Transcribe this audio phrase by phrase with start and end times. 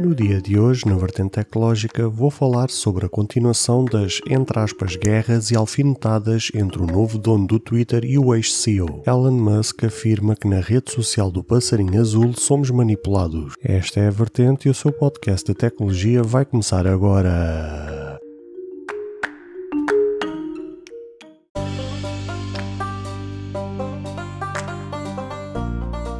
[0.00, 4.94] No dia de hoje, na vertente tecnológica, vou falar sobre a continuação das, entre aspas,
[4.94, 9.02] guerras e alfinetadas entre o novo dono do Twitter e o ex-CEO.
[9.04, 13.54] Elon Musk afirma que na rede social do passarinho azul somos manipulados.
[13.60, 18.07] Esta é a vertente e o seu podcast de tecnologia vai começar agora.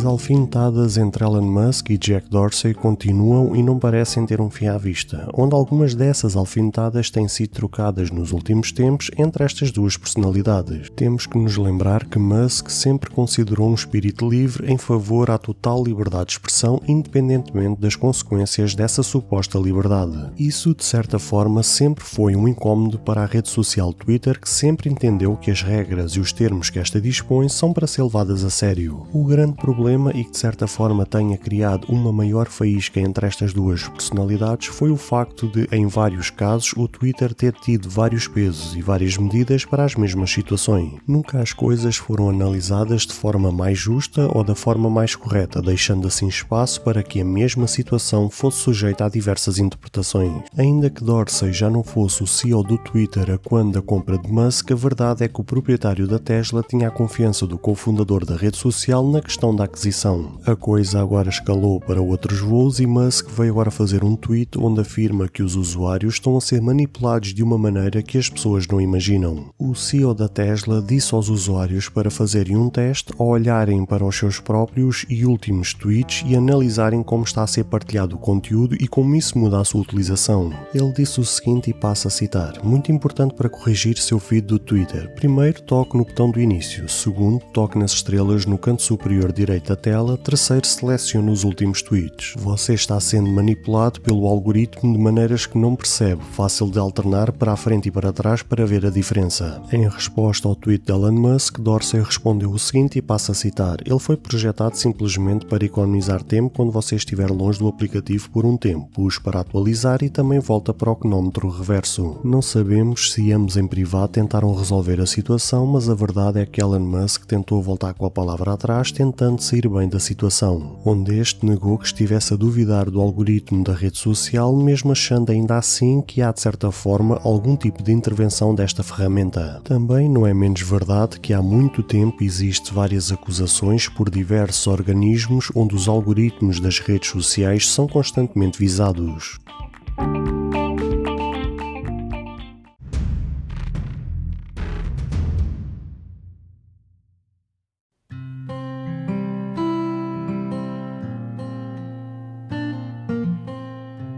[0.00, 4.66] As alfinetadas entre Elon Musk e Jack Dorsey continuam e não parecem ter um fim
[4.66, 9.98] à vista, onde algumas dessas alfinetadas têm sido trocadas nos últimos tempos entre estas duas
[9.98, 10.88] personalidades.
[10.96, 15.84] Temos que nos lembrar que Musk sempre considerou um espírito livre em favor à total
[15.84, 20.30] liberdade de expressão, independentemente das consequências dessa suposta liberdade.
[20.38, 24.88] Isso, de certa forma, sempre foi um incómodo para a rede social Twitter, que sempre
[24.88, 28.48] entendeu que as regras e os termos que esta dispõe são para ser levadas a
[28.48, 29.06] sério.
[29.12, 33.26] O grande problema problema e que de certa forma tenha criado uma maior faísca entre
[33.26, 38.28] estas duas personalidades foi o facto de, em vários casos, o Twitter ter tido vários
[38.28, 40.92] pesos e várias medidas para as mesmas situações.
[41.08, 46.06] Nunca as coisas foram analisadas de forma mais justa ou da forma mais correta, deixando
[46.06, 50.42] assim espaço para que a mesma situação fosse sujeita a diversas interpretações.
[50.56, 54.30] Ainda que Dorsey já não fosse o CEO do Twitter a quando da compra de
[54.30, 58.36] Musk, a verdade é que o proprietário da Tesla tinha a confiança do cofundador da
[58.36, 60.38] rede social na questão da aquisição aquisição.
[60.46, 64.80] A coisa agora escalou para outros voos e Musk veio agora fazer um tweet onde
[64.80, 68.80] afirma que os usuários estão a ser manipulados de uma maneira que as pessoas não
[68.80, 69.50] imaginam.
[69.58, 74.16] O CEO da Tesla disse aos usuários para fazerem um teste ou olharem para os
[74.16, 78.86] seus próprios e últimos tweets e analisarem como está a ser partilhado o conteúdo e
[78.86, 80.52] como isso muda a sua utilização.
[80.74, 84.58] Ele disse o seguinte e passa a citar: Muito importante para corrigir seu feed do
[84.58, 85.10] Twitter.
[85.14, 86.88] Primeiro, toque no botão do início.
[86.88, 92.34] Segundo, toque nas estrelas no canto superior direito da tela, terceiro selecione os últimos tweets.
[92.36, 97.52] Você está sendo manipulado pelo algoritmo de maneiras que não percebe, fácil de alternar para
[97.52, 99.62] a frente e para trás para ver a diferença.
[99.72, 103.76] Em resposta ao tweet de Elon Musk, Dorsey respondeu o seguinte e passa a citar:
[103.86, 108.56] Ele foi projetado simplesmente para economizar tempo quando você estiver longe do aplicativo por um
[108.56, 108.88] tempo.
[108.92, 112.18] Pus para atualizar e também volta para o cronómetro reverso.
[112.24, 116.60] Não sabemos se ambos em privado tentaram resolver a situação, mas a verdade é que
[116.60, 121.18] Elon Musk tentou voltar com a palavra atrás, tentando sair sair bem da situação, onde
[121.18, 126.00] este negou que estivesse a duvidar do algoritmo da rede social, mesmo achando ainda assim
[126.00, 129.60] que há de certa forma algum tipo de intervenção desta ferramenta.
[129.64, 135.50] Também não é menos verdade que há muito tempo existe várias acusações por diversos organismos
[135.54, 139.38] onde os algoritmos das redes sociais são constantemente visados.